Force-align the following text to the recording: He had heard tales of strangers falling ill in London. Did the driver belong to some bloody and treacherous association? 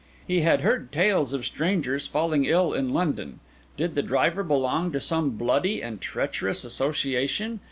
He 0.27 0.41
had 0.41 0.61
heard 0.61 0.91
tales 0.91 1.31
of 1.31 1.45
strangers 1.45 2.07
falling 2.07 2.43
ill 2.45 2.73
in 2.73 2.91
London. 2.91 3.39
Did 3.77 3.93
the 3.93 4.01
driver 4.01 4.41
belong 4.41 4.91
to 4.93 4.99
some 4.99 5.29
bloody 5.29 5.83
and 5.83 6.01
treacherous 6.01 6.63
association? 6.63 7.59